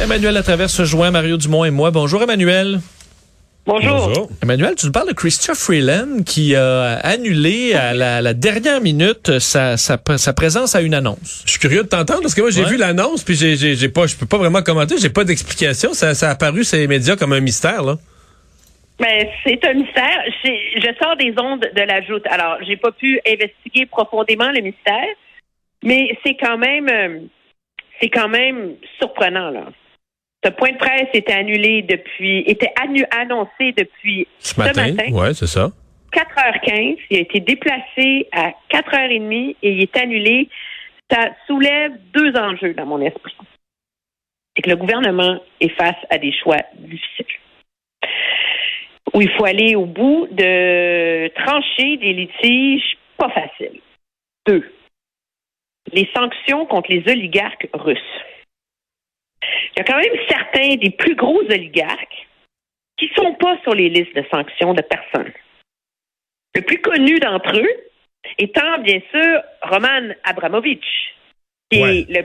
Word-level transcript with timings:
Emmanuel 0.00 0.34
Latraverse 0.34 0.74
se 0.74 0.84
joint, 0.84 1.10
Mario 1.12 1.36
Dumont 1.36 1.64
et 1.64 1.70
moi. 1.70 1.90
Bonjour 1.92 2.22
Emmanuel. 2.22 2.80
Bonjour. 3.64 4.28
Emmanuel, 4.42 4.74
tu 4.74 4.86
nous 4.86 4.92
parles 4.92 5.08
de 5.08 5.14
Christopher 5.14 5.56
Freeland 5.56 6.22
qui 6.26 6.54
a 6.54 6.96
annulé 6.96 7.72
à 7.74 7.94
la, 7.94 8.34
dernière 8.34 8.80
minute 8.80 9.38
sa, 9.38 9.76
sa, 9.76 9.96
présence 9.96 10.74
à 10.74 10.82
une 10.82 10.94
annonce. 10.94 11.44
Je 11.46 11.52
suis 11.52 11.60
curieux 11.60 11.84
de 11.84 11.88
t'entendre 11.88 12.20
parce 12.22 12.34
que 12.34 12.42
moi 12.42 12.50
j'ai 12.50 12.64
vu 12.64 12.76
l'annonce 12.76 13.22
puis 13.22 13.34
j'ai, 13.36 13.56
j'ai, 13.56 13.88
pas, 13.88 14.06
je 14.06 14.16
peux 14.16 14.26
pas 14.26 14.36
vraiment 14.36 14.62
commenter, 14.62 14.96
j'ai 14.98 15.10
pas 15.10 15.24
d'explication. 15.24 15.94
Ça, 15.94 16.14
ça 16.14 16.28
a 16.28 16.32
apparu 16.32 16.64
sur 16.64 16.76
les 16.76 16.88
médias 16.88 17.16
comme 17.16 17.32
un 17.32 17.40
mystère 17.40 17.82
là. 17.82 17.96
Mais 19.00 19.30
c'est 19.44 19.64
un 19.64 19.74
mystère. 19.74 20.20
Je 20.44 20.94
sors 21.02 21.16
des 21.16 21.34
ondes 21.40 21.66
de 21.74 21.82
la 21.82 22.02
joute. 22.02 22.24
Alors, 22.30 22.58
j'ai 22.66 22.76
pas 22.76 22.92
pu 22.92 23.20
investiguer 23.26 23.86
profondément 23.86 24.50
le 24.52 24.60
mystère, 24.60 25.08
mais 25.82 26.16
c'est 26.24 26.36
quand 26.36 26.58
même, 26.58 26.88
euh, 26.88 27.18
c'est 28.00 28.10
quand 28.10 28.28
même 28.28 28.74
surprenant 28.98 29.50
là. 29.50 29.66
Ce 30.44 30.50
point 30.50 30.72
de 30.72 30.76
presse 30.76 31.08
était 31.14 31.32
annulé 31.32 31.82
depuis, 31.82 32.40
était 32.40 32.72
annoncé 33.12 33.72
depuis 33.72 34.28
ce 34.38 34.60
matin? 34.60 34.94
Oui, 35.10 35.34
c'est 35.34 35.46
ça. 35.46 35.70
4h15. 36.12 36.98
Il 37.10 37.16
a 37.16 37.20
été 37.20 37.40
déplacé 37.40 38.28
à 38.30 38.52
4h30 38.70 39.56
et 39.62 39.72
il 39.72 39.82
est 39.82 39.96
annulé. 39.96 40.50
Ça 41.10 41.30
soulève 41.46 41.92
deux 42.12 42.36
enjeux 42.36 42.74
dans 42.74 42.84
mon 42.84 43.00
esprit. 43.00 43.34
C'est 44.54 44.62
que 44.62 44.70
le 44.70 44.76
gouvernement 44.76 45.40
est 45.60 45.70
face 45.70 45.96
à 46.10 46.18
des 46.18 46.32
choix 46.32 46.58
difficiles. 46.78 47.26
Où 49.14 49.22
il 49.22 49.30
faut 49.30 49.46
aller 49.46 49.74
au 49.76 49.86
bout 49.86 50.28
de 50.30 51.28
trancher 51.42 51.96
des 51.96 52.12
litiges 52.12 52.98
pas 53.16 53.30
faciles. 53.30 53.80
Deux. 54.46 54.70
Les 55.92 56.08
sanctions 56.14 56.66
contre 56.66 56.90
les 56.90 57.02
oligarques 57.10 57.68
russes. 57.72 57.98
Il 59.76 59.78
y 59.78 59.80
a 59.80 59.84
quand 59.84 59.98
même 59.98 60.26
certains 60.28 60.76
des 60.76 60.90
plus 60.90 61.14
gros 61.14 61.40
oligarques 61.40 62.26
qui 62.96 63.10
ne 63.10 63.14
sont 63.22 63.34
pas 63.34 63.58
sur 63.62 63.74
les 63.74 63.88
listes 63.88 64.14
de 64.14 64.24
sanctions 64.30 64.74
de 64.74 64.82
personnes. 64.82 65.32
Le 66.54 66.60
plus 66.60 66.80
connu 66.80 67.18
d'entre 67.18 67.58
eux 67.58 67.90
étant, 68.38 68.78
bien 68.78 69.00
sûr, 69.10 69.42
Roman 69.62 70.14
Abramovich, 70.22 71.14
qui 71.70 71.80
est 71.80 72.08
le 72.08 72.24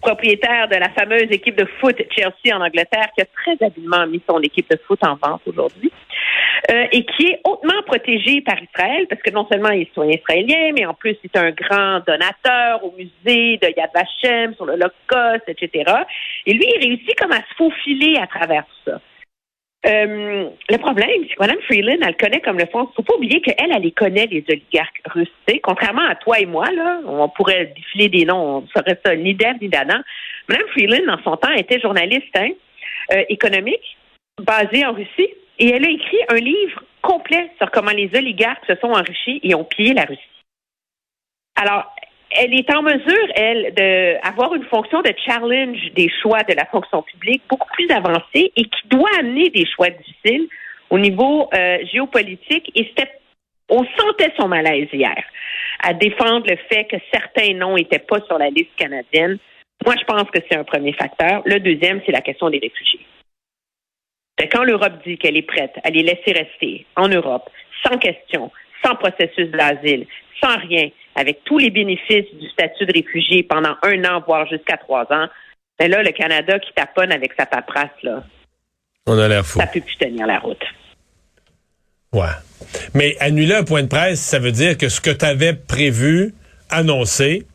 propriétaire 0.00 0.68
de 0.68 0.76
la 0.76 0.88
fameuse 0.90 1.30
équipe 1.30 1.56
de 1.56 1.66
foot 1.80 1.96
Chelsea 2.10 2.56
en 2.56 2.60
Angleterre, 2.60 3.08
qui 3.14 3.22
a 3.22 3.26
très 3.26 3.64
habilement 3.64 4.06
mis 4.06 4.22
son 4.28 4.40
équipe 4.40 4.68
de 4.70 4.78
foot 4.86 4.98
en 5.04 5.16
vente 5.16 5.42
aujourd'hui, 5.46 5.92
euh, 6.70 6.86
et 6.92 7.04
qui 7.04 7.26
est 7.26 7.40
hautement 7.44 7.82
protégé 7.86 8.40
par 8.40 8.56
Israël, 8.62 9.06
parce 9.08 9.22
que 9.22 9.30
non 9.30 9.46
seulement 9.50 9.70
il 9.70 9.82
est 9.82 9.86
citoyen 9.86 10.16
israélien, 10.18 10.72
mais 10.76 10.86
en 10.86 10.94
plus 10.94 11.16
c'est 11.22 11.36
un 11.36 11.50
grand 11.50 12.00
donateur 12.06 12.84
au 12.84 12.92
musée 12.96 13.58
de 13.58 13.74
Yad 13.76 13.90
Vashem 13.94 14.54
sur 14.54 14.66
l'Holocauste, 14.66 15.48
etc. 15.48 15.92
Et 16.46 16.52
lui, 16.52 16.64
il 16.76 16.88
réussit 16.88 17.18
comme 17.18 17.32
à 17.32 17.38
se 17.38 17.54
faufiler 17.56 18.16
à 18.18 18.26
travers 18.26 18.64
ça. 18.84 19.00
Euh, 19.86 20.50
le 20.68 20.76
problème, 20.76 21.08
c'est 21.22 21.34
que 21.34 21.40
Mme 21.40 21.60
Freeland, 21.62 22.06
elle 22.06 22.16
connaît 22.16 22.40
comme 22.40 22.58
le 22.58 22.66
fond. 22.66 22.88
Il 22.90 22.94
faut 22.96 23.02
pas 23.02 23.14
oublier 23.14 23.40
qu'elle, 23.40 23.72
elle 23.74 23.82
les 23.82 23.92
connaît, 23.92 24.26
les 24.26 24.44
oligarques 24.48 25.00
russes. 25.06 25.32
Contrairement 25.62 26.06
à 26.06 26.16
toi 26.16 26.38
et 26.38 26.46
moi, 26.46 26.70
là, 26.70 27.00
on 27.06 27.28
pourrait 27.30 27.72
défiler 27.74 28.08
des 28.08 28.26
noms, 28.26 28.58
on 28.58 28.66
saurait 28.68 29.00
ça 29.04 29.16
ni 29.16 29.34
d'Ève 29.34 29.56
ni 29.60 29.68
d'Adam. 29.68 30.00
Mme 30.48 30.68
Freeland, 30.72 31.06
dans 31.06 31.22
son 31.22 31.36
temps, 31.36 31.52
était 31.52 31.80
journaliste 31.80 32.36
hein, 32.36 32.50
euh, 33.12 33.24
économique, 33.30 33.96
basée 34.38 34.84
en 34.84 34.92
Russie, 34.92 35.30
et 35.58 35.70
elle 35.70 35.86
a 35.86 35.90
écrit 35.90 36.18
un 36.28 36.36
livre 36.36 36.82
complet 37.00 37.50
sur 37.56 37.70
comment 37.70 37.92
les 37.92 38.10
oligarques 38.14 38.64
se 38.66 38.74
sont 38.76 38.92
enrichis 38.92 39.40
et 39.42 39.54
ont 39.54 39.64
pillé 39.64 39.94
la 39.94 40.04
Russie. 40.04 40.20
Alors, 41.56 41.94
elle 42.30 42.54
est 42.54 42.72
en 42.72 42.82
mesure, 42.82 43.28
elle, 43.34 43.74
d'avoir 43.74 44.54
une 44.54 44.64
fonction 44.64 45.02
de 45.02 45.12
challenge 45.24 45.78
des 45.94 46.08
choix 46.22 46.42
de 46.44 46.54
la 46.54 46.64
fonction 46.66 47.02
publique 47.02 47.42
beaucoup 47.48 47.68
plus 47.72 47.90
avancée 47.90 48.52
et 48.56 48.64
qui 48.64 48.88
doit 48.88 49.10
amener 49.18 49.50
des 49.50 49.66
choix 49.66 49.90
difficiles 49.90 50.48
au 50.90 50.98
niveau 50.98 51.48
euh, 51.52 51.78
géopolitique. 51.92 52.70
Et 52.74 52.92
on 53.68 53.84
sentait 53.98 54.32
son 54.38 54.48
malaise 54.48 54.88
hier 54.92 55.22
à 55.82 55.94
défendre 55.94 56.46
le 56.48 56.56
fait 56.68 56.84
que 56.84 56.96
certains 57.12 57.54
noms 57.54 57.76
n'étaient 57.76 57.98
pas 57.98 58.20
sur 58.26 58.38
la 58.38 58.50
liste 58.50 58.74
canadienne. 58.76 59.38
Moi, 59.84 59.94
je 59.98 60.04
pense 60.04 60.30
que 60.30 60.40
c'est 60.48 60.58
un 60.58 60.64
premier 60.64 60.92
facteur. 60.92 61.42
Le 61.46 61.58
deuxième, 61.58 62.02
c'est 62.04 62.12
la 62.12 62.20
question 62.20 62.50
des 62.50 62.58
réfugiés. 62.58 63.06
Quand 64.52 64.64
l'Europe 64.64 65.02
dit 65.06 65.18
qu'elle 65.18 65.36
est 65.36 65.42
prête 65.42 65.74
à 65.84 65.90
les 65.90 66.02
laisser 66.02 66.32
rester 66.32 66.86
en 66.96 67.08
Europe, 67.08 67.48
sans 67.84 67.98
question, 67.98 68.50
sans 68.84 68.94
processus 68.96 69.48
d'asile, 69.50 70.06
sans 70.42 70.56
rien, 70.56 70.88
avec 71.14 71.44
tous 71.44 71.58
les 71.58 71.70
bénéfices 71.70 72.32
du 72.34 72.48
statut 72.50 72.86
de 72.86 72.92
réfugié 72.92 73.42
pendant 73.42 73.76
un 73.82 74.04
an, 74.04 74.22
voire 74.26 74.46
jusqu'à 74.46 74.76
trois 74.76 75.04
ans, 75.12 75.28
mais 75.78 75.88
ben 75.88 75.92
là, 75.92 76.02
le 76.02 76.12
Canada 76.12 76.58
qui 76.58 76.72
taponne 76.74 77.10
avec 77.10 77.32
sa 77.38 77.46
paperasse, 77.46 77.90
là, 78.02 78.22
on 79.06 79.18
a 79.18 79.28
l'air 79.28 79.44
fou. 79.44 79.58
Ça 79.58 79.66
peut 79.66 79.80
plus 79.80 79.96
tenir 79.96 80.26
la 80.26 80.38
route. 80.38 80.62
Ouais. 82.12 82.26
Mais 82.94 83.16
annuler 83.20 83.54
un 83.54 83.64
point 83.64 83.82
de 83.82 83.88
presse, 83.88 84.20
ça 84.20 84.38
veut 84.38 84.52
dire 84.52 84.76
que 84.76 84.88
ce 84.88 85.00
que 85.00 85.10
tu 85.10 85.24
avais 85.24 85.54
prévu, 85.54 86.34
annoncé, 86.68 87.46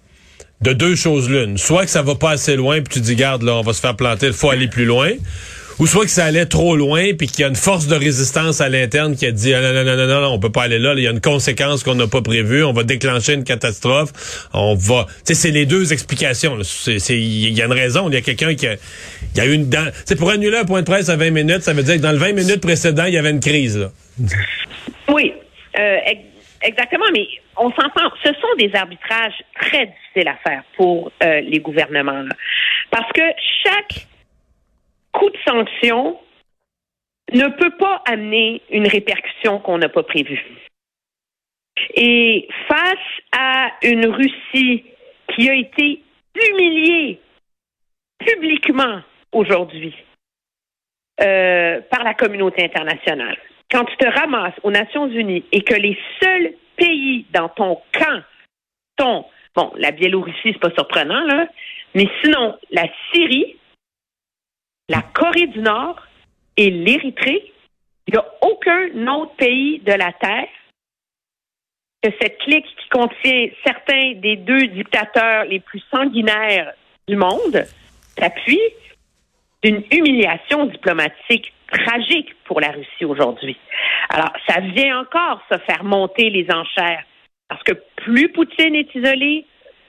de 0.61 0.73
deux 0.73 0.95
choses 0.95 1.29
l'une. 1.29 1.57
Soit 1.57 1.83
que 1.83 1.91
ça 1.91 2.01
va 2.01 2.15
pas 2.15 2.31
assez 2.31 2.55
loin, 2.55 2.81
puis 2.81 2.95
tu 2.95 3.01
dis, 3.01 3.15
garde, 3.15 3.43
là, 3.43 3.55
on 3.55 3.61
va 3.61 3.73
se 3.73 3.81
faire 3.81 3.95
planter, 3.95 4.27
il 4.27 4.33
faut 4.33 4.49
aller 4.49 4.67
plus 4.67 4.85
loin 4.85 5.11
ou 5.79 5.87
soit 5.87 6.05
que 6.05 6.11
ça 6.11 6.25
allait 6.25 6.45
trop 6.45 6.75
loin 6.75 7.13
puis 7.17 7.27
qu'il 7.27 7.41
y 7.41 7.43
a 7.43 7.47
une 7.47 7.55
force 7.55 7.87
de 7.87 7.95
résistance 7.95 8.61
à 8.61 8.69
l'interne 8.69 9.15
qui 9.15 9.25
a 9.25 9.31
dit 9.31 9.53
ah, 9.53 9.61
non, 9.61 9.73
non, 9.73 9.83
non, 9.83 10.07
non, 10.07 10.21
non, 10.21 10.27
on 10.33 10.39
peut 10.39 10.51
pas 10.51 10.63
aller 10.63 10.79
là, 10.79 10.93
il 10.95 11.03
y 11.03 11.07
a 11.07 11.11
une 11.11 11.21
conséquence 11.21 11.83
qu'on 11.83 11.95
n'a 11.95 12.07
pas 12.07 12.21
prévue, 12.21 12.63
on 12.63 12.73
va 12.73 12.83
déclencher 12.83 13.33
une 13.33 13.43
catastrophe, 13.43 14.47
on 14.53 14.75
va... 14.75 15.05
Tu 15.25 15.33
sais, 15.33 15.35
c'est 15.35 15.51
les 15.51 15.65
deux 15.65 15.93
explications. 15.93 16.57
Il 16.87 17.57
y 17.57 17.61
a 17.61 17.65
une 17.65 17.73
raison, 17.73 18.09
il 18.09 18.13
y 18.13 18.17
a 18.17 18.21
quelqu'un 18.21 18.55
qui 18.55 18.67
a, 18.67 18.75
y 19.35 19.39
a 19.39 19.45
une... 19.45 19.69
Pour 20.17 20.29
annuler 20.29 20.57
un 20.57 20.65
point 20.65 20.81
de 20.81 20.85
presse 20.85 21.09
à 21.09 21.15
20 21.15 21.31
minutes, 21.31 21.61
ça 21.61 21.73
veut 21.73 21.83
dire 21.83 21.95
que 21.95 22.01
dans 22.01 22.11
le 22.11 22.17
20 22.17 22.33
minutes 22.33 22.61
précédent, 22.61 23.05
il 23.05 23.13
y 23.13 23.17
avait 23.17 23.31
une 23.31 23.39
crise. 23.39 23.77
Là. 23.77 23.89
Oui, 25.09 25.33
euh, 25.77 25.97
exactement, 26.61 27.05
mais 27.13 27.27
on 27.57 27.69
s'entend, 27.71 28.09
ce 28.23 28.29
sont 28.33 28.55
des 28.57 28.71
arbitrages 28.75 29.43
très 29.61 29.85
difficiles 29.87 30.27
à 30.27 30.37
faire 30.47 30.63
pour 30.77 31.11
euh, 31.23 31.41
les 31.41 31.59
gouvernements. 31.59 32.23
Parce 32.91 33.11
que 33.13 33.21
chaque 33.63 34.07
coup 35.17 35.29
de 35.29 35.37
sanction 35.47 36.19
ne 37.33 37.47
peut 37.47 37.75
pas 37.77 38.01
amener 38.05 38.61
une 38.69 38.87
répercussion 38.87 39.59
qu'on 39.59 39.77
n'a 39.77 39.89
pas 39.89 40.03
prévue. 40.03 40.43
Et 41.95 42.47
face 42.67 43.37
à 43.37 43.71
une 43.81 44.07
Russie 44.07 44.85
qui 45.33 45.49
a 45.49 45.55
été 45.55 46.01
humiliée 46.35 47.19
publiquement 48.19 49.01
aujourd'hui 49.31 49.95
euh, 51.21 51.81
par 51.89 52.03
la 52.03 52.13
communauté 52.13 52.63
internationale, 52.63 53.37
quand 53.71 53.85
tu 53.85 53.97
te 53.97 54.07
ramasses 54.07 54.55
aux 54.63 54.71
Nations 54.71 55.07
Unies 55.07 55.43
et 55.51 55.61
que 55.61 55.75
les 55.75 55.97
seuls 56.21 56.53
pays 56.77 57.25
dans 57.33 57.49
ton 57.49 57.79
camp 57.93 58.21
sont, 58.99 59.25
bon, 59.55 59.73
la 59.77 59.91
Biélorussie, 59.91 60.53
c'est 60.53 60.59
pas 60.59 60.71
surprenant, 60.71 61.23
là, 61.25 61.47
mais 61.95 62.07
sinon, 62.21 62.57
la 62.71 62.85
Syrie, 63.11 63.57
la 64.89 65.01
Corée 65.01 65.47
du 65.47 65.59
Nord 65.59 66.01
et 66.57 66.69
l'Érythrée. 66.69 67.51
Il 68.07 68.13
n'y 68.13 68.19
a 68.19 68.25
aucun 68.41 69.07
autre 69.07 69.35
pays 69.35 69.79
de 69.79 69.93
la 69.93 70.13
Terre 70.13 70.47
que 72.03 72.09
cette 72.21 72.37
clique 72.39 72.65
qui 72.65 72.89
contient 72.89 73.47
certains 73.65 74.13
des 74.15 74.35
deux 74.35 74.67
dictateurs 74.67 75.45
les 75.45 75.59
plus 75.59 75.81
sanguinaires 75.91 76.73
du 77.07 77.15
monde 77.15 77.65
s'appuie 78.17 78.61
d'une 79.63 79.83
humiliation 79.91 80.65
diplomatique 80.65 81.51
tragique 81.71 82.35
pour 82.43 82.61
la 82.61 82.71
Russie 82.71 83.05
aujourd'hui. 83.05 83.57
Alors, 84.09 84.31
ça 84.47 84.59
vient 84.59 84.99
encore 84.99 85.41
se 85.51 85.57
faire 85.59 85.83
monter 85.83 86.29
les 86.29 86.45
enchères. 86.51 87.03
Parce 87.47 87.63
que 87.63 87.73
plus 87.95 88.29
Poutine 88.29 88.75
est 88.75 88.93
isolé, 88.93 89.45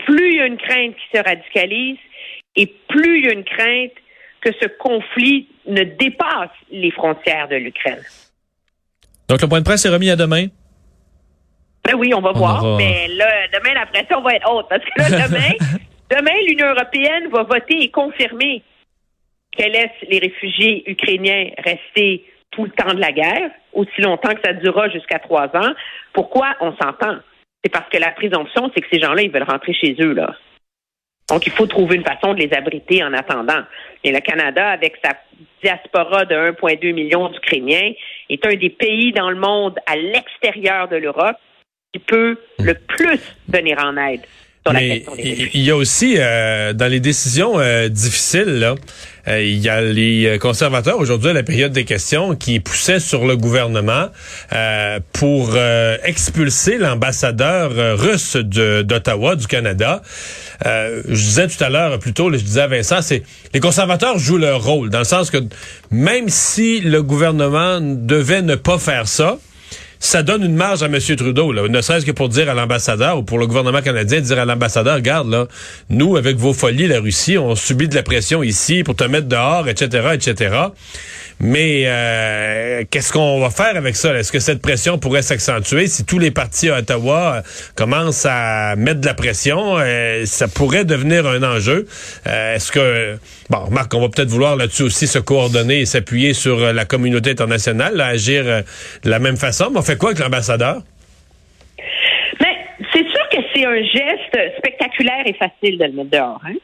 plus 0.06 0.31
il 0.31 0.37
y 0.37 0.40
a 0.40 0.46
une 0.46 0.56
crainte 0.56 0.94
qui 0.96 1.19
se 1.19 1.22
radicalise 1.22 1.99
et 2.54 2.66
plus 2.88 3.19
il 3.19 3.26
y 3.26 3.28
a 3.28 3.32
une 3.32 3.44
crainte 3.44 3.92
que 4.41 4.50
ce 4.61 4.67
conflit 4.79 5.49
ne 5.67 5.83
dépasse 5.85 6.50
les 6.71 6.91
frontières 6.91 7.49
de 7.49 7.56
l'Ukraine. 7.56 8.03
Donc, 9.29 9.43
le 9.43 9.49
point 9.49 9.59
de 9.61 9.65
presse 9.65 9.85
est 9.85 9.88
remis 9.88 10.11
à 10.11 10.17
demain? 10.17 10.47
Ben 11.85 11.94
oui, 11.97 12.12
on 12.15 12.21
va 12.21 12.31
On 12.31 12.38
voir. 12.38 12.65
aura- 12.65 12.77
Mais 12.77 13.09
là, 13.09 13.49
demain, 13.53 13.75
la 13.75 13.87
pression 13.87 14.21
va 14.23 14.35
être 14.35 14.50
haute. 14.50 14.67
Parce 14.69 14.83
que 14.85 15.00
là, 15.00 15.09
demain, 15.29 15.53
demain, 16.11 16.37
l'Union 16.47 16.69
européenne 16.69 17.29
va 17.31 17.43
voter 17.44 17.83
et 17.83 17.91
confirmer 17.91 18.62
qu'elle 19.56 19.73
laisse 19.73 19.91
les 20.09 20.19
réfugiés 20.19 20.88
ukrainiens 20.91 21.50
rester 21.65 22.25
tout 22.50 22.65
le 22.65 22.71
temps 22.71 22.94
de 22.94 23.00
la 23.00 23.12
guerre, 23.12 23.50
aussi 23.73 24.00
longtemps 24.00 24.35
que 24.35 24.41
ça 24.44 24.53
durera 24.53 24.88
jusqu'à 24.91 25.19
trois 25.19 25.47
ans. 25.56 25.73
Pourquoi? 26.12 26.55
On 26.61 26.75
s'entend? 26.77 27.17
C'est 27.65 27.71
parce 27.73 27.88
que 27.91 27.99
la 27.99 28.12
présomption, 28.12 28.71
c'est 28.75 28.81
que 28.81 28.87
ces 28.93 29.00
gens-là, 29.00 29.23
ils 29.23 29.31
veulent 29.31 29.43
rentrer 29.49 29.75
chez 29.75 29.97
eux, 30.00 30.12
là. 30.12 30.35
Donc, 31.28 31.46
il 31.46 31.52
faut 31.52 31.67
trouver 31.67 31.96
une 31.96 32.05
façon 32.05 32.34
de 32.34 32.38
les 32.38 32.52
abriter 32.52 33.02
en 33.02 33.12
attendant. 33.12 33.62
Et 34.05 34.12
le 34.12 34.20
Canada, 34.20 34.69
avec 34.69 34.96
sa 35.05 35.14
diaspora 35.62 36.25
de 36.25 36.34
1,2 36.34 36.93
million 36.93 37.28
d'Ukrainiens, 37.28 37.93
est 38.31 38.46
un 38.46 38.55
des 38.55 38.70
pays 38.70 39.12
dans 39.12 39.31
le 39.31 39.37
monde 39.37 39.78
à 39.87 39.96
l'extérieur 39.96 40.88
de 40.88 40.96
l'Europe 40.96 41.37
qui 41.93 41.99
peut 41.99 42.38
le 42.61 42.75
plus 42.75 43.20
venir 43.49 43.78
en 43.78 43.96
aide 43.96 44.23
il 44.74 45.60
y 45.62 45.70
a 45.70 45.76
aussi, 45.76 46.14
euh, 46.18 46.72
dans 46.72 46.88
les 46.90 47.00
décisions 47.00 47.58
euh, 47.58 47.88
difficiles, 47.88 48.58
là, 48.58 48.74
euh, 49.28 49.42
il 49.42 49.58
y 49.58 49.68
a 49.68 49.80
les 49.80 50.26
euh, 50.26 50.38
conservateurs 50.38 50.98
aujourd'hui 50.98 51.30
à 51.30 51.32
la 51.32 51.42
période 51.42 51.72
des 51.72 51.84
questions 51.84 52.36
qui 52.36 52.60
poussaient 52.60 53.00
sur 53.00 53.26
le 53.26 53.36
gouvernement 53.36 54.08
euh, 54.52 55.00
pour 55.12 55.52
euh, 55.54 55.96
expulser 56.04 56.78
l'ambassadeur 56.78 57.98
russe 57.98 58.36
d'Ottawa, 58.36 59.34
du 59.34 59.46
Canada. 59.46 60.02
Euh, 60.64 61.02
je 61.08 61.14
disais 61.14 61.48
tout 61.48 61.62
à 61.62 61.68
l'heure, 61.68 61.98
plutôt, 61.98 62.32
je 62.32 62.38
disais 62.38 62.62
à 62.62 62.66
Vincent, 62.68 63.02
c'est 63.02 63.22
les 63.52 63.60
conservateurs 63.60 64.18
jouent 64.18 64.38
leur 64.38 64.62
rôle, 64.62 64.90
dans 64.90 65.00
le 65.00 65.04
sens 65.04 65.30
que 65.30 65.38
même 65.90 66.28
si 66.28 66.80
le 66.80 67.02
gouvernement 67.02 67.80
devait 67.80 68.42
ne 68.42 68.54
pas 68.54 68.78
faire 68.78 69.08
ça, 69.08 69.38
ça 69.98 70.22
donne 70.22 70.44
une 70.44 70.56
marge 70.56 70.82
à 70.82 70.87
M. 70.87 70.98
Trudeau, 71.16 71.52
ne 71.69 71.81
serait-ce 71.81 72.06
que 72.06 72.12
pour 72.12 72.28
dire 72.28 72.48
à 72.50 72.54
l'ambassadeur 72.54 73.19
ou 73.19 73.22
pour 73.22 73.38
le 73.38 73.46
gouvernement 73.46 73.82
canadien, 73.82 74.20
dire 74.20 74.38
à 74.38 74.44
l'ambassadeur, 74.44 74.96
regarde, 74.96 75.31
là, 75.31 75.46
nous, 75.90 76.16
avec 76.16 76.37
vos 76.37 76.52
folies, 76.52 76.88
la 76.88 77.00
Russie, 77.00 77.38
on 77.38 77.54
subit 77.54 77.88
de 77.88 77.94
la 77.94 78.02
pression 78.02 78.43
ici 78.43 78.82
pour 78.82 78.94
te 78.96 79.04
mettre 79.04 79.28
dehors, 79.28 79.69
etc., 79.69 80.08
etc. 80.14 80.56
Mais 81.38 81.83
euh, 81.85 82.85
qu'est-ce 82.91 83.12
qu'on 83.12 83.41
va 83.41 83.50
faire 83.50 83.77
avec 83.77 83.94
ça? 83.94 84.15
Est-ce 84.15 84.33
que 84.33 84.38
cette 84.38 84.62
pression 84.62 84.99
pourrait 84.99 85.21
s'accentuer 85.21 85.87
si 85.87 86.06
tous 86.06 86.19
les 86.19 86.31
partis 86.31 86.71
à 86.71 86.79
Ottawa 86.79 87.37
euh, 87.37 87.43
commencent 87.75 88.27
à 88.27 88.75
mettre 88.77 89.00
de 89.03 89.06
la 89.06 89.12
pression? 89.12 89.77
euh, 89.79 90.25
ça 90.25 90.49
pourrait 90.49 90.87
devenir 90.87 91.27
un 91.27 91.43
enjeu. 91.43 91.87
Euh, 92.27 92.55
Est-ce 92.55 92.73
que... 92.73 93.19
Bon, 93.50 93.69
Marc, 93.71 93.93
on 93.93 94.00
va 94.00 94.09
peut-être 94.09 94.31
vouloir 94.31 94.56
là-dessus 94.56 94.85
aussi 94.85 95.06
se 95.06 95.19
coordonner 95.19 95.81
et 95.81 95.87
s'appuyer 95.87 96.33
sur 96.33 96.73
la 96.73 96.85
communauté 96.87 97.33
internationale, 97.33 98.00
agir 98.00 98.44
de 98.44 99.11
la 99.11 99.19
même 99.19 99.37
façon. 99.37 99.69
Mais 99.71 99.79
on 99.79 99.83
fait 99.83 99.99
quoi 99.99 100.11
avec 100.11 100.21
l'ambassadeur? 100.21 100.79
Mais 102.41 102.56
c'est 102.94 103.05
sûr 103.05 103.29
que 103.31 103.37
c'est 103.55 103.65
un 103.67 103.83
geste 103.83 104.56
spectaculaire 104.59 105.27
et 105.27 105.35
facile 105.35 105.79
de 105.79 105.85
le 105.85 105.93
mettre 105.93 106.11
dehors. 106.11 106.41
Hein? 106.47 106.55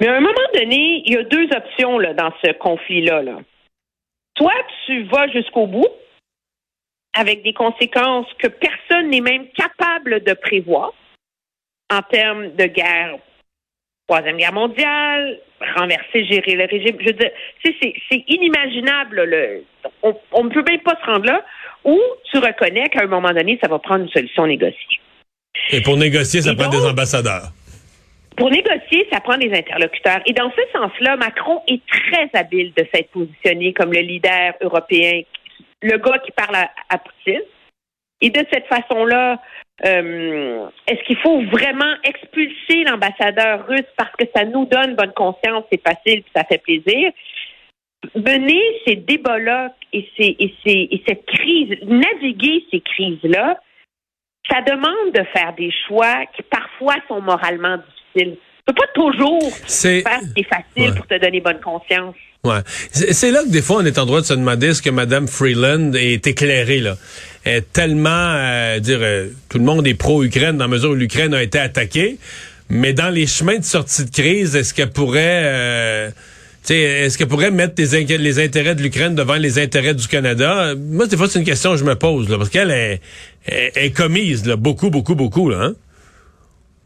Mais 0.00 0.08
à 0.08 0.16
un 0.16 0.20
moment 0.20 0.48
donné, 0.54 1.02
il 1.04 1.12
y 1.12 1.16
a 1.16 1.22
deux 1.24 1.48
options 1.54 1.98
là, 1.98 2.14
dans 2.14 2.32
ce 2.42 2.52
conflit-là. 2.52 3.22
Là. 3.22 3.38
Soit 4.36 4.52
tu 4.86 5.04
vas 5.04 5.28
jusqu'au 5.28 5.66
bout, 5.66 5.88
avec 7.14 7.42
des 7.42 7.52
conséquences 7.52 8.26
que 8.38 8.46
personne 8.48 9.10
n'est 9.10 9.20
même 9.20 9.46
capable 9.50 10.22
de 10.24 10.32
prévoir 10.32 10.92
en 11.92 12.02
termes 12.02 12.54
de 12.54 12.64
guerre, 12.66 13.16
troisième 14.08 14.36
guerre 14.36 14.52
mondiale, 14.52 15.40
renverser, 15.76 16.24
gérer 16.24 16.54
le 16.54 16.66
régime. 16.66 16.96
Je 17.00 17.06
veux 17.06 17.12
dire, 17.12 17.30
c'est, 17.64 18.24
inimaginable. 18.28 19.24
Le, 19.24 19.64
on, 20.02 20.16
on 20.32 20.44
ne 20.44 20.50
peut 20.50 20.62
même 20.62 20.80
pas 20.80 20.96
se 21.00 21.04
rendre 21.06 21.26
là. 21.26 21.44
Ou 21.84 21.98
tu 22.30 22.38
reconnais 22.38 22.88
qu'à 22.90 23.02
un 23.02 23.06
moment 23.06 23.32
donné, 23.32 23.58
ça 23.62 23.68
va 23.68 23.78
prendre 23.78 24.04
une 24.04 24.10
solution 24.10 24.46
négociée. 24.46 25.00
Et 25.72 25.80
pour 25.80 25.96
négocier, 25.96 26.42
ça 26.42 26.52
Et 26.52 26.56
prend 26.56 26.68
donc- 26.70 26.80
des 26.80 26.86
ambassadeurs. 26.86 27.50
Pour 28.36 28.50
négocier, 28.50 29.06
ça 29.12 29.20
prend 29.20 29.36
des 29.36 29.52
interlocuteurs. 29.52 30.20
Et 30.26 30.32
dans 30.32 30.50
ce 30.50 30.78
sens-là, 30.78 31.16
Macron 31.16 31.62
est 31.66 31.82
très 31.86 32.30
habile 32.32 32.72
de 32.74 32.86
s'être 32.92 33.10
positionné 33.10 33.72
comme 33.72 33.92
le 33.92 34.00
leader 34.00 34.54
européen, 34.60 35.22
le 35.82 35.98
gars 35.98 36.18
qui 36.18 36.32
parle 36.32 36.56
à, 36.56 36.98
Poutine. 36.98 37.42
Et 38.22 38.30
de 38.30 38.44
cette 38.52 38.66
façon-là, 38.66 39.40
euh, 39.84 40.66
est-ce 40.86 41.02
qu'il 41.04 41.16
faut 41.18 41.42
vraiment 41.46 41.94
expulser 42.04 42.84
l'ambassadeur 42.84 43.66
russe 43.66 43.88
parce 43.96 44.14
que 44.16 44.26
ça 44.34 44.44
nous 44.44 44.66
donne 44.66 44.94
bonne 44.94 45.12
conscience, 45.14 45.64
c'est 45.72 45.82
facile, 45.82 46.22
ça 46.34 46.44
fait 46.44 46.58
plaisir? 46.58 47.12
Mener 48.14 48.62
ces 48.86 48.96
débats-là 48.96 49.74
et, 49.92 50.06
et 50.18 51.02
cette 51.06 51.26
crise, 51.26 51.76
naviguer 51.82 52.64
ces 52.70 52.80
crises-là, 52.80 53.58
ça 54.50 54.62
demande 54.62 55.12
de 55.14 55.22
faire 55.34 55.54
des 55.54 55.70
choix 55.86 56.26
qui 56.34 56.42
parfois 56.42 56.96
sont 57.08 57.20
moralement 57.20 57.76
difficiles. 57.76 57.99
Tu 58.14 58.24
peux 58.66 58.74
pas 58.74 58.86
toujours 58.94 59.50
C'est- 59.66 60.02
faire 60.02 60.20
ce 60.22 60.32
qui 60.34 60.40
est 60.40 60.44
facile 60.48 60.90
Ouais. 60.90 60.96
pour 60.96 61.06
te 61.06 61.18
donner 61.18 61.40
bonne 61.40 61.60
conscience. 61.60 62.14
Ouais. 62.44 62.60
C'est 62.92 63.30
là 63.32 63.42
que 63.42 63.50
des 63.50 63.60
fois, 63.62 63.78
on 63.82 63.84
est 63.84 63.98
en 63.98 64.06
droit 64.06 64.20
de 64.20 64.26
se 64.26 64.32
demander 64.34 64.68
est-ce 64.68 64.80
que 64.82 64.90
Mme 64.90 65.28
Freeland 65.28 65.92
est 65.94 66.26
éclairée, 66.26 66.80
là. 66.80 66.96
Elle 67.44 67.56
est 67.56 67.72
tellement, 67.72 68.08
euh, 68.10 68.78
dire, 68.78 68.98
euh, 69.02 69.28
tout 69.48 69.58
le 69.58 69.64
monde 69.64 69.86
est 69.86 69.94
pro-Ukraine 69.94 70.56
dans 70.56 70.64
la 70.64 70.68
mesure 70.68 70.90
où 70.90 70.94
l'Ukraine 70.94 71.34
a 71.34 71.42
été 71.42 71.58
attaquée, 71.58 72.18
mais 72.70 72.92
dans 72.94 73.10
les 73.10 73.26
chemins 73.26 73.58
de 73.58 73.64
sortie 73.64 74.04
de 74.04 74.10
crise, 74.10 74.56
est-ce 74.56 74.72
qu'elle 74.72 74.90
pourrait, 74.90 75.42
euh, 75.44 76.08
tu 76.10 76.14
sais, 76.68 76.80
est-ce 76.80 77.18
qu'elle 77.18 77.28
pourrait 77.28 77.50
mettre 77.50 77.74
les, 77.78 77.94
intérêts 78.38 78.74
de 78.74 78.82
l'Ukraine 78.82 79.14
devant 79.14 79.36
les 79.36 79.58
intérêts 79.58 79.94
du 79.94 80.06
Canada? 80.06 80.74
Moi, 80.78 81.06
des 81.08 81.16
fois, 81.18 81.28
c'est 81.28 81.38
une 81.40 81.44
question 81.44 81.72
que 81.72 81.78
je 81.78 81.84
me 81.84 81.94
pose, 81.96 82.28
là, 82.30 82.38
parce 82.38 82.48
qu'elle 82.50 82.70
est, 82.70 83.00
est, 83.46 83.72
est 83.76 83.90
commise, 83.90 84.46
là, 84.46 84.56
beaucoup, 84.56 84.88
beaucoup, 84.90 85.14
beaucoup, 85.14 85.50
là, 85.50 85.58
hein? 85.62 85.74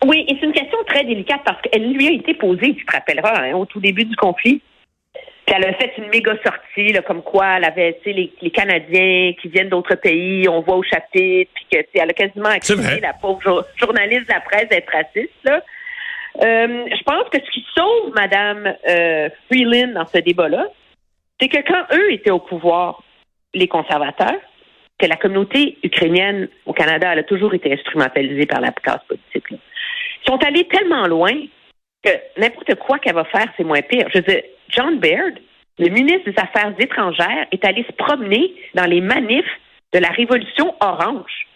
Oui, 0.04 0.24
et 0.28 0.36
c'est 0.38 0.46
une 0.46 0.52
question 0.52 0.78
très 0.86 1.04
délicate 1.04 1.40
parce 1.44 1.60
qu'elle 1.62 1.92
lui 1.92 2.08
a 2.08 2.12
été 2.12 2.34
posée, 2.34 2.74
tu 2.74 2.84
te 2.84 2.92
rappelleras, 2.92 3.42
hein, 3.42 3.54
au 3.54 3.64
tout 3.64 3.80
début 3.80 4.04
du 4.04 4.16
conflit. 4.16 4.60
Puis 5.46 5.54
elle 5.56 5.66
a 5.66 5.74
fait 5.74 5.92
une 5.98 6.08
méga 6.08 6.34
sortie, 6.42 6.92
là, 6.92 7.02
comme 7.02 7.22
quoi 7.22 7.56
elle 7.56 7.64
avait, 7.64 7.98
tu 8.02 8.10
sais, 8.10 8.16
les, 8.16 8.32
les 8.40 8.50
Canadiens 8.50 9.32
qui 9.40 9.48
viennent 9.48 9.68
d'autres 9.68 9.94
pays, 9.94 10.48
on 10.48 10.60
voit 10.60 10.76
au 10.76 10.82
chapitre, 10.82 11.50
puis 11.54 11.66
que, 11.70 11.78
elle 11.94 12.10
a 12.10 12.14
quasiment 12.14 12.48
accusé 12.48 13.00
la 13.00 13.12
pauvre 13.12 13.40
jour- 13.42 13.64
journaliste 13.76 14.26
de 14.28 14.32
la 14.32 14.40
presse 14.40 14.68
d'être 14.68 14.90
raciste, 14.90 15.32
là. 15.44 15.62
Euh, 16.42 16.84
je 16.90 17.02
pense 17.04 17.28
que 17.30 17.38
ce 17.38 17.50
qui 17.52 17.64
sauve 17.76 18.12
Madame 18.14 18.74
euh, 18.88 19.28
Freeland 19.46 19.92
dans 19.92 20.06
ce 20.06 20.18
débat-là, 20.18 20.66
c'est 21.40 21.48
que 21.48 21.58
quand 21.58 21.84
eux 21.94 22.12
étaient 22.12 22.32
au 22.32 22.40
pouvoir, 22.40 23.02
les 23.52 23.68
conservateurs, 23.68 24.40
que 24.98 25.06
la 25.06 25.16
communauté 25.16 25.78
ukrainienne 25.84 26.48
au 26.66 26.72
Canada, 26.72 27.10
elle 27.12 27.20
a 27.20 27.24
toujours 27.24 27.54
été 27.54 27.72
instrumentalisée 27.72 28.46
par 28.46 28.60
la 28.60 28.72
classe 28.72 29.02
politique. 29.06 29.60
Sont 30.26 30.42
allés 30.44 30.66
tellement 30.68 31.06
loin 31.06 31.32
que 32.02 32.10
n'importe 32.38 32.74
quoi 32.76 32.98
qu'elle 32.98 33.14
va 33.14 33.24
faire, 33.24 33.46
c'est 33.56 33.64
moins 33.64 33.82
pire. 33.82 34.06
Je 34.12 34.18
veux 34.18 34.24
dire, 34.24 34.42
John 34.68 34.98
Baird, 34.98 35.38
le 35.78 35.88
ministre 35.88 36.30
des 36.30 36.38
Affaires 36.38 36.72
étrangères, 36.78 37.46
est 37.50 37.64
allé 37.64 37.84
se 37.84 37.92
promener 37.92 38.54
dans 38.74 38.84
les 38.84 39.00
manifs 39.00 39.44
de 39.92 39.98
la 39.98 40.08
Révolution 40.08 40.74
orange 40.80 41.46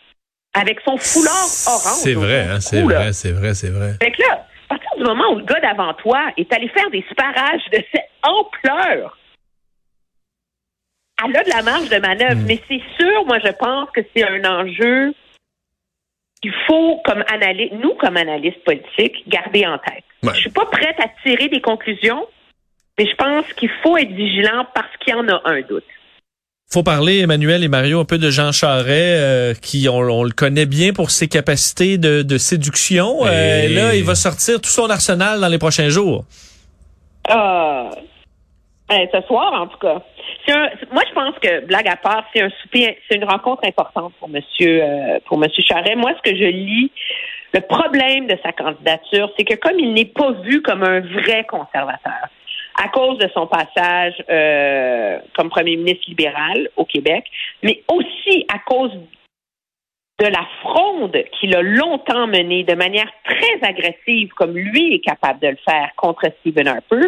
avec 0.54 0.80
son 0.80 0.96
foulard 0.96 1.48
orange. 1.66 2.02
C'est 2.02 2.14
vrai, 2.14 2.46
hein, 2.48 2.60
c'est 2.60 2.82
vrai, 2.82 3.12
c'est 3.12 3.32
vrai, 3.32 3.54
c'est 3.54 3.70
vrai. 3.70 3.92
Fait 4.02 4.10
que 4.10 4.22
là, 4.22 4.46
à 4.70 4.74
partir 4.74 4.90
du 4.96 5.04
moment 5.04 5.32
où 5.32 5.38
le 5.38 5.44
gars 5.44 5.60
d'avant 5.60 5.94
toi 5.94 6.32
est 6.36 6.52
allé 6.52 6.68
faire 6.68 6.90
des 6.90 7.04
sparages 7.10 7.64
de 7.72 7.82
cette 7.92 8.10
ampleur, 8.22 9.16
elle 11.24 11.36
a 11.36 11.44
de 11.44 11.50
la 11.50 11.62
marge 11.62 11.88
de 11.88 11.98
manœuvre. 11.98 12.40
Mais 12.46 12.60
c'est 12.68 12.82
sûr, 12.98 13.24
moi, 13.26 13.38
je 13.44 13.50
pense 13.52 13.90
que 13.90 14.00
c'est 14.14 14.24
un 14.24 14.44
enjeu 14.44 15.14
qu'il 16.40 16.52
faut, 16.66 17.00
comme 17.04 17.24
analyste, 17.32 17.74
nous, 17.82 17.94
comme 17.94 18.16
analystes 18.16 18.62
politiques, 18.64 19.28
garder 19.28 19.66
en 19.66 19.78
tête. 19.78 20.04
Ouais. 20.22 20.32
Je 20.34 20.40
suis 20.40 20.50
pas 20.50 20.66
prête 20.66 20.96
à 21.00 21.08
tirer 21.22 21.48
des 21.48 21.60
conclusions, 21.60 22.26
mais 22.98 23.06
je 23.06 23.14
pense 23.16 23.44
qu'il 23.54 23.70
faut 23.82 23.96
être 23.96 24.12
vigilant 24.12 24.66
parce 24.74 24.88
qu'il 25.00 25.14
y 25.14 25.16
en 25.16 25.28
a 25.28 25.40
un 25.44 25.60
doute. 25.62 25.84
faut 26.70 26.82
parler, 26.82 27.20
Emmanuel 27.20 27.64
et 27.64 27.68
Mario, 27.68 28.00
un 28.00 28.04
peu 28.04 28.18
de 28.18 28.30
Jean 28.30 28.52
Charest, 28.52 28.88
euh, 28.90 29.54
qui 29.54 29.88
on, 29.88 29.98
on 29.98 30.24
le 30.24 30.32
connaît 30.32 30.66
bien 30.66 30.92
pour 30.92 31.10
ses 31.10 31.28
capacités 31.28 31.98
de, 31.98 32.22
de 32.22 32.38
séduction. 32.38 33.24
Euh, 33.24 33.68
là, 33.68 33.94
il 33.94 34.04
va 34.04 34.14
sortir 34.14 34.60
tout 34.60 34.68
son 34.68 34.90
arsenal 34.90 35.40
dans 35.40 35.48
les 35.48 35.58
prochains 35.58 35.88
jours. 35.88 36.24
Ah, 37.28 37.90
ben, 38.88 39.08
ce 39.12 39.20
soir, 39.26 39.52
en 39.52 39.66
tout 39.66 39.78
cas. 39.78 40.02
Un- 40.48 40.70
moi, 40.92 41.02
je 41.08 41.14
pense 41.14 41.38
que, 41.40 41.60
blague 41.66 41.88
à 41.88 41.96
part, 41.96 42.24
c'est 42.32 42.42
un 42.42 42.50
souper, 42.62 42.98
c'est 43.08 43.16
une 43.16 43.24
rencontre 43.24 43.66
importante 43.66 44.14
pour 44.18 44.28
Monsieur, 44.28 44.82
euh, 44.82 45.18
pour 45.26 45.38
Monsieur 45.38 45.62
Charest. 45.62 45.96
Moi, 45.96 46.12
ce 46.16 46.30
que 46.30 46.36
je 46.36 46.44
lis, 46.44 46.90
le 47.52 47.60
problème 47.60 48.26
de 48.26 48.38
sa 48.42 48.52
candidature, 48.52 49.30
c'est 49.36 49.44
que 49.44 49.54
comme 49.56 49.78
il 49.78 49.92
n'est 49.92 50.04
pas 50.06 50.32
vu 50.32 50.62
comme 50.62 50.82
un 50.82 51.00
vrai 51.00 51.44
conservateur, 51.44 52.28
à 52.82 52.88
cause 52.88 53.18
de 53.18 53.28
son 53.34 53.46
passage 53.46 54.14
euh, 54.30 55.18
comme 55.36 55.50
premier 55.50 55.76
ministre 55.76 56.04
libéral 56.08 56.68
au 56.76 56.84
Québec, 56.84 57.24
mais 57.62 57.82
aussi 57.88 58.46
à 58.52 58.58
cause 58.60 58.92
de 60.20 60.26
la 60.26 60.46
fronde 60.62 61.16
qu'il 61.38 61.54
a 61.54 61.62
longtemps 61.62 62.26
menée 62.26 62.64
de 62.64 62.74
manière 62.74 63.10
très 63.24 63.68
agressive, 63.68 64.30
comme 64.30 64.56
lui 64.56 64.94
est 64.94 65.00
capable 65.00 65.40
de 65.40 65.48
le 65.48 65.58
faire 65.64 65.90
contre 65.96 66.24
Stephen 66.40 66.68
Harper. 66.68 67.06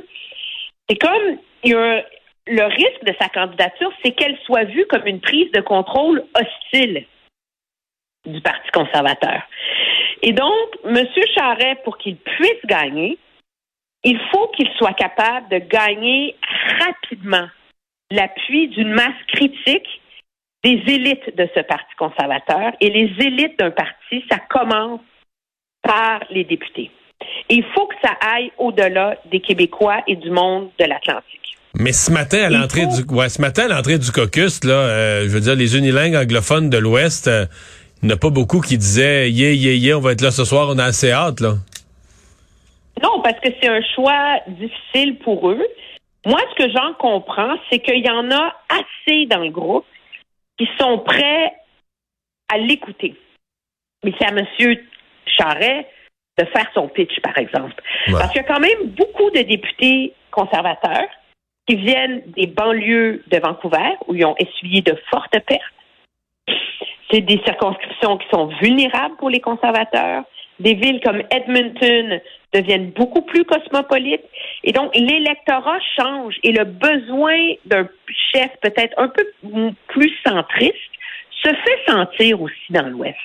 C'est 0.89 0.97
comme 0.97 1.39
le 1.65 2.65
risque 2.65 3.05
de 3.05 3.15
sa 3.21 3.29
candidature, 3.29 3.93
c'est 4.03 4.13
qu'elle 4.13 4.39
soit 4.45 4.65
vue 4.65 4.87
comme 4.87 5.07
une 5.07 5.21
prise 5.21 5.51
de 5.53 5.61
contrôle 5.61 6.25
hostile 6.35 7.07
du 8.27 8.41
Parti 8.41 8.71
conservateur. 8.73 9.43
Et 10.23 10.33
donc, 10.33 10.69
M. 10.85 11.07
Charret, 11.35 11.77
pour 11.85 11.97
qu'il 11.99 12.17
puisse 12.17 12.67
gagner, 12.67 13.19
il 14.05 14.19
faut 14.31 14.49
qu'il 14.49 14.69
soit 14.77 14.95
capable 14.95 15.49
de 15.49 15.59
gagner 15.59 16.37
rapidement 16.79 17.49
l'appui 18.11 18.69
d'une 18.69 18.93
masse 18.93 19.23
critique 19.29 20.01
des 20.63 20.83
élites 20.87 21.37
de 21.37 21.49
ce 21.55 21.61
Parti 21.61 21.95
conservateur. 21.97 22.73
Et 22.81 22.91
les 22.91 23.13
élites 23.25 23.59
d'un 23.59 23.71
parti, 23.71 24.25
ça 24.31 24.39
commence 24.39 25.01
par 25.83 26.21
les 26.31 26.45
députés. 26.45 26.91
Il 27.49 27.65
faut 27.75 27.87
que 27.87 27.95
ça 28.03 28.13
aille 28.21 28.51
au-delà 28.59 29.17
des 29.31 29.41
Québécois 29.41 30.03
et 30.07 30.17
du 30.17 30.31
monde 30.31 30.71
de 30.79 30.85
l'Atlantique. 30.85 31.57
Mais 31.75 31.93
ce 31.93 32.11
matin, 32.11 32.43
à 32.45 32.51
l'entrée 32.51 32.83
faut- 32.83 33.03
du, 33.03 33.15
ouais, 33.15 33.29
ce 33.29 33.41
matin, 33.41 33.65
à 33.65 33.69
l'entrée 33.69 33.99
du 33.99 34.11
caucus, 34.11 34.65
là, 34.65 34.73
euh, 34.75 35.23
je 35.25 35.29
veux 35.29 35.41
dire, 35.41 35.55
les 35.55 35.77
unilingues 35.77 36.17
anglophones 36.17 36.69
de 36.71 36.79
l'Ouest, 36.79 37.29
euh, 37.29 37.47
il 38.03 38.07
n'y 38.07 38.13
en 38.13 38.17
a 38.17 38.19
pas 38.19 38.31
beaucoup 38.31 38.61
qui 38.61 38.77
disaient, 38.79 39.31
yeah, 39.31 39.53
yeah, 39.53 39.75
yeah, 39.75 39.97
on 39.97 40.01
va 40.01 40.13
être 40.13 40.23
là 40.23 40.31
ce 40.31 40.45
soir, 40.45 40.69
on 40.71 40.79
a 40.79 40.85
assez 40.85 41.13
hâte, 41.13 41.41
là. 41.41 41.55
Non, 43.03 43.21
parce 43.23 43.39
que 43.41 43.49
c'est 43.61 43.69
un 43.69 43.81
choix 43.95 44.41
difficile 44.49 45.19
pour 45.19 45.51
eux. 45.51 45.65
Moi, 46.27 46.41
ce 46.51 46.65
que 46.65 46.71
j'en 46.71 46.93
comprends, 46.95 47.55
c'est 47.71 47.79
qu'il 47.79 48.05
y 48.05 48.11
en 48.11 48.31
a 48.31 48.55
assez 48.69 49.27
dans 49.27 49.39
le 49.39 49.51
groupe 49.51 49.87
qui 50.59 50.69
sont 50.79 50.99
prêts 50.99 51.53
à 52.53 52.59
l'écouter. 52.59 53.15
Mais 54.05 54.13
c'est 54.19 54.27
à 54.27 54.31
M. 54.31 54.45
Charret 55.39 55.87
de 56.41 56.47
faire 56.47 56.67
son 56.75 56.89
pitch, 56.89 57.21
par 57.21 57.37
exemple. 57.39 57.75
Ouais. 58.09 58.15
Parce 58.15 58.33
qu'il 58.33 58.43
y 58.43 58.45
a 58.45 58.49
quand 58.49 58.61
même 58.61 58.89
beaucoup 58.89 59.31
de 59.31 59.43
députés 59.43 60.15
conservateurs 60.31 61.09
qui 61.67 61.77
viennent 61.77 62.23
des 62.37 62.47
banlieues 62.47 63.23
de 63.31 63.39
Vancouver, 63.39 63.97
où 64.07 64.15
ils 64.15 64.25
ont 64.25 64.37
essuyé 64.39 64.83
de 64.83 64.97
fortes 65.11 65.39
pertes. 65.47 66.57
C'est 67.11 67.21
des 67.21 67.41
circonscriptions 67.45 68.19
qui 68.19 68.27
sont 68.33 68.47
vulnérables 68.61 69.17
pour 69.17 69.31
les 69.31 69.41
conservateurs. 69.41 70.25
Des 70.61 70.75
villes 70.75 71.01
comme 71.03 71.23
Edmonton 71.31 72.21
deviennent 72.53 72.91
beaucoup 72.91 73.23
plus 73.23 73.45
cosmopolites. 73.45 74.25
Et 74.65 74.73
donc, 74.73 74.95
l'électorat 74.95 75.79
change 75.99 76.37
et 76.43 76.53
le 76.53 76.65
besoin 76.65 77.55
d'un 77.65 77.89
chef 78.33 78.51
peut-être 78.61 78.95
un 78.99 79.09
peu 79.09 79.25
plus 79.89 80.13
centriste 80.27 80.90
se 81.43 81.49
fait 81.49 81.81
sentir 81.87 82.41
aussi 82.41 82.71
dans 82.71 82.87
l'Ouest. 82.87 83.17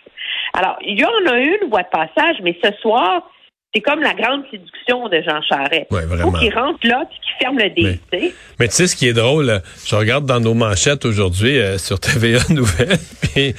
Alors, 0.53 0.77
il 0.81 1.00
y 1.00 1.05
en 1.05 1.31
a 1.31 1.39
une 1.39 1.69
voie 1.69 1.84
de 1.84 1.89
passage, 1.89 2.38
mais 2.41 2.57
ce 2.63 2.72
soir, 2.81 3.29
c'est 3.75 3.82
comme 3.82 4.01
la 4.01 4.13
grande 4.13 4.44
séduction 4.50 5.10
de 5.10 5.22
Jean 5.22 5.41
Charest. 5.41 5.91
Ouais, 5.91 6.03
faut 6.03 6.08
vraiment. 6.08 6.32
qu'il 6.39 6.53
rentre 6.53 6.88
là 6.88 7.03
puis 7.10 7.20
qu'il 7.20 7.46
ferme 7.46 7.58
le 7.58 7.70
dé. 7.72 8.00
tu 8.10 8.20
sais. 8.20 8.34
Mais 8.58 8.67
tu 8.70 8.74
sais, 8.75 8.88
ce 8.88 8.96
qui 8.96 9.08
est 9.08 9.13
drôle, 9.13 9.48
là, 9.48 9.62
je 9.86 9.96
regarde 9.96 10.25
dans 10.25 10.39
nos 10.39 10.53
manchettes 10.53 11.03
aujourd'hui 11.03 11.60
euh, 11.60 11.77
sur 11.77 12.00
TVA 12.00 12.39
Nouvelles, 12.50 12.98
puis 13.22 13.53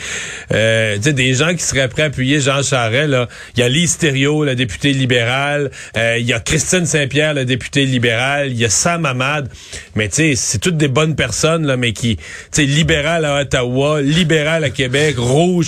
euh, 0.53 0.97
tu 0.97 1.03
sais, 1.03 1.13
des 1.13 1.35
gens 1.35 1.53
qui 1.53 1.63
seraient 1.63 1.89
prêts 1.89 2.05
à 2.05 2.07
appuyer 2.07 2.41
Jean 2.41 2.63
Charest, 2.63 3.11
là. 3.11 3.29
Il 3.57 3.61
y 3.61 3.63
a 3.63 3.69
Lise 3.69 3.99
Thériault, 3.99 4.45
la 4.45 4.55
députée 4.55 4.93
libérale, 4.93 5.71
euh, 5.99 6.17
il 6.19 6.27
y 6.27 6.33
a 6.33 6.41
Christine 6.41 6.87
Saint-Pierre, 6.87 7.35
la 7.35 7.45
députée 7.45 7.85
libérale, 7.85 8.49
il 8.53 8.59
y 8.59 8.65
a 8.65 8.71
Sam 8.71 9.05
Hamad, 9.05 9.51
mais 9.97 10.09
tu 10.09 10.15
sais, 10.15 10.35
c'est 10.35 10.59
toutes 10.59 10.79
des 10.79 10.89
bonnes 10.89 11.15
personnes, 11.15 11.67
là, 11.67 11.77
mais 11.77 11.93
qui, 11.93 12.17
tu 12.17 12.23
sais, 12.53 12.65
libéral 12.65 13.27
à 13.27 13.43
Ottawa, 13.43 14.01
libéral 14.01 14.65
à 14.65 14.71
Québec, 14.71 15.17
rouge, 15.19 15.67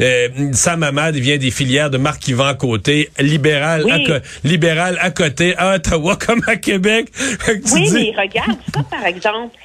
euh, 0.00 0.28
Sam 0.52 0.84
Hamad 0.84 1.16
vient 1.16 1.36
des 1.36 1.50
filières 1.50 1.90
de 1.90 1.98
Marc-Yvan 1.98 2.54
Côté, 2.54 3.10
libéral, 3.18 3.89
Oui. 3.96 4.06
libéral 4.44 4.98
à 5.00 5.10
côté, 5.10 5.54
à 5.56 5.74
Ottawa 5.74 6.16
comme 6.26 6.42
à 6.46 6.56
Québec. 6.56 7.08
Oui, 7.48 7.82
dis- 7.84 7.92
mais 8.14 8.20
regarde, 8.22 8.58
ça, 8.74 8.82
par 8.90 9.04
exemple, 9.06 9.56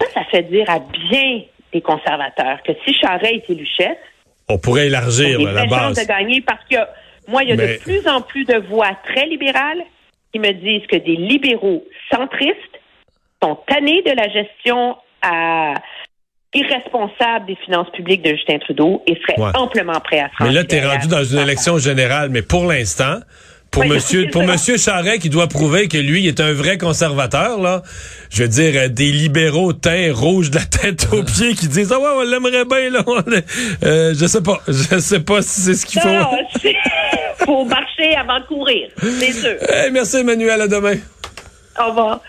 ça, 0.00 0.06
ça 0.14 0.24
fait 0.30 0.42
dire 0.44 0.68
à 0.68 0.78
bien 0.80 1.42
des 1.72 1.80
conservateurs 1.80 2.58
que 2.66 2.72
si 2.84 2.94
Charest 2.94 3.32
est 3.48 3.50
élu 3.50 3.66
chef, 3.76 3.96
On 4.48 4.58
pourrait 4.58 4.86
élargir 4.86 5.40
a 5.48 5.52
la 5.52 5.66
base. 5.66 5.98
de 5.98 6.06
gagner 6.06 6.40
parce 6.40 6.62
que 6.70 6.76
moi, 7.28 7.42
il 7.42 7.48
y 7.50 7.52
a 7.52 7.56
Mais- 7.56 7.78
de 7.78 7.82
plus 7.82 8.06
en 8.08 8.20
plus 8.20 8.44
de 8.44 8.56
voix 8.68 8.90
très 9.06 9.26
libérales 9.26 9.82
qui 10.32 10.38
me 10.38 10.52
disent 10.52 10.86
que 10.86 10.96
des 10.96 11.16
libéraux 11.16 11.84
centristes 12.12 12.54
sont 13.42 13.56
tannés 13.66 14.02
de 14.02 14.10
la 14.12 14.28
gestion 14.28 14.96
à- 15.22 15.74
irresponsable 16.54 17.46
des 17.46 17.56
finances 17.64 17.90
publiques 17.90 18.22
de 18.22 18.30
Justin 18.30 18.58
Trudeau 18.58 19.02
et 19.06 19.18
Ouais. 19.38 19.50
amplement 19.54 20.00
prêts 20.00 20.20
à 20.20 20.24
Mais 20.24 20.46
franchir 20.46 20.54
là, 20.54 20.64
tu 20.64 20.74
es 20.76 20.86
rendu 20.86 21.08
dans 21.08 21.24
une 21.24 21.38
élection 21.38 21.78
générale, 21.78 22.28
mais 22.30 22.42
pour 22.42 22.66
l'instant, 22.66 23.16
pour 23.70 23.82
Oui, 23.82 23.88
monsieur, 23.88 24.28
pour 24.30 24.44
monsieur 24.44 24.76
Charret 24.76 25.18
qui 25.18 25.30
doit 25.30 25.48
prouver 25.48 25.88
que 25.88 25.98
lui 25.98 26.28
est 26.28 26.38
un 26.38 26.52
vrai 26.52 26.78
conservateur, 26.78 27.60
là, 27.60 27.82
je 28.30 28.44
veux 28.44 28.48
dire, 28.48 28.72
euh, 28.76 28.88
des 28.88 29.10
libéraux 29.10 29.72
teints 29.72 30.12
rouges 30.14 30.50
de 30.50 30.56
la 30.58 30.64
tête 30.64 31.08
aux 31.12 31.22
pieds 31.24 31.54
qui 31.54 31.66
disent, 31.66 31.90
ah 31.92 31.98
ouais, 31.98 32.08
on 32.18 32.22
l'aimerait 32.22 32.64
bien, 32.64 32.90
là, 32.90 33.02
on 33.06 33.18
est- 33.32 33.44
euh, 33.84 34.14
je 34.16 34.26
sais 34.26 34.42
pas, 34.42 34.60
je 34.68 34.98
sais 35.00 35.20
pas 35.20 35.42
si 35.42 35.60
c'est 35.62 35.74
ce 35.74 35.86
qu'il 35.86 36.00
faut. 36.00 36.08
Non, 36.08 36.30
faut 37.38 37.64
marcher 37.64 38.14
avant 38.14 38.38
de 38.38 38.46
courir, 38.46 38.88
c'est 39.00 39.32
sûr. 39.32 39.56
Hey, 39.68 39.90
merci 39.90 40.18
Emmanuel, 40.18 40.60
à 40.60 40.68
demain. 40.68 40.94
Au 41.80 41.88
revoir. 41.88 42.20